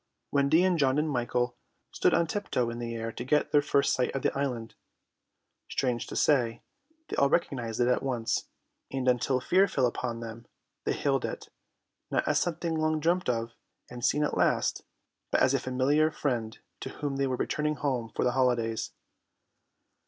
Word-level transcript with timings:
Wendy 0.31 0.63
and 0.63 0.79
John 0.79 0.97
and 0.97 1.07
Michael 1.07 1.55
stood 1.91 2.11
on 2.11 2.25
tip 2.25 2.49
toe 2.49 2.71
in 2.71 2.79
the 2.79 2.95
air 2.95 3.11
to 3.11 3.23
get 3.23 3.51
their 3.51 3.61
first 3.61 3.93
sight 3.93 4.09
of 4.15 4.23
the 4.23 4.35
island. 4.35 4.73
Strange 5.69 6.07
to 6.07 6.15
say, 6.15 6.63
they 7.09 7.15
all 7.17 7.29
recognized 7.29 7.79
it 7.79 7.87
at 7.87 8.01
once, 8.01 8.47
and 8.89 9.07
until 9.07 9.39
fear 9.39 9.67
fell 9.67 9.85
upon 9.85 10.19
them 10.19 10.47
they 10.85 10.93
hailed 10.93 11.23
it, 11.23 11.49
not 12.09 12.27
as 12.27 12.39
something 12.39 12.73
long 12.79 12.99
dreamt 12.99 13.29
of 13.29 13.51
and 13.91 14.03
seen 14.03 14.23
at 14.23 14.35
last, 14.35 14.83
but 15.29 15.39
as 15.39 15.53
a 15.53 15.59
familiar 15.59 16.09
friend 16.09 16.57
to 16.79 16.89
whom 16.89 17.17
they 17.17 17.27
were 17.27 17.37
returning 17.37 17.75
home 17.75 18.11
for 18.15 18.23
the 18.25 18.31
holidays. 18.31 18.93